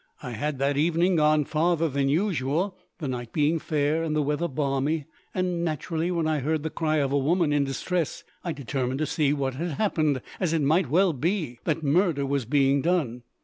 I 0.23 0.31
had, 0.31 0.57
that 0.57 0.77
evening, 0.77 1.17
gone 1.17 1.45
farther 1.45 1.87
than 1.87 2.09
usual, 2.09 2.75
the 2.97 3.07
night 3.07 3.31
being 3.31 3.59
fair 3.59 4.01
and 4.01 4.15
the 4.15 4.23
weather 4.23 4.47
balmy, 4.47 5.05
and 5.31 5.63
naturally, 5.63 6.09
when 6.09 6.25
I 6.25 6.39
heard 6.39 6.63
the 6.63 6.71
cry 6.71 6.95
of 6.97 7.11
a 7.11 7.17
woman 7.19 7.53
in 7.53 7.65
distress, 7.65 8.23
I 8.43 8.51
determined 8.51 8.97
to 8.97 9.05
see 9.05 9.31
what 9.31 9.53
had 9.53 9.73
happened, 9.73 10.23
as 10.39 10.53
it 10.53 10.63
might 10.63 10.89
well 10.89 11.13
be 11.13 11.59
that 11.65 11.83
murder 11.83 12.25
was 12.25 12.45
being 12.45 12.81
done." 12.81 13.21